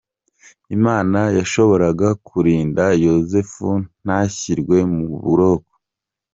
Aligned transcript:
Imana 0.77 1.19
yashoboraga 1.37 2.07
kurinda 2.27 2.83
Yozefu 3.05 3.69
ntashyirwe 4.03 4.77
mu 4.93 5.05
buroko. 5.23 5.73